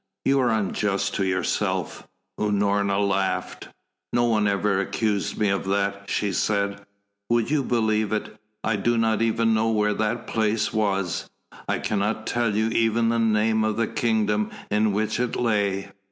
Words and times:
"You 0.25 0.39
are 0.39 0.49
unjust 0.49 1.13
to 1.17 1.23
yourself." 1.27 2.07
Unorna 2.39 3.07
laughed. 3.07 3.67
"No 4.11 4.23
one 4.25 4.47
ever 4.47 4.79
accused 4.81 5.37
me 5.37 5.49
of 5.49 5.65
that," 5.65 6.05
she 6.09 6.31
said. 6.31 6.81
"Will 7.29 7.41
you 7.41 7.61
believe 7.63 8.11
it? 8.11 8.35
I 8.63 8.77
do 8.77 8.97
not 8.97 9.21
even 9.21 9.53
know 9.53 9.69
where 9.69 9.93
that 9.93 10.25
place 10.25 10.73
was. 10.73 11.29
I 11.69 11.77
cannot 11.77 12.25
tell 12.25 12.55
you 12.55 12.69
even 12.69 13.09
the 13.09 13.19
name 13.19 13.63
of 13.63 13.77
the 13.77 13.85
kingdom 13.85 14.49
in 14.71 14.91
which 14.91 15.19
it 15.19 15.35
lay. 15.35 15.91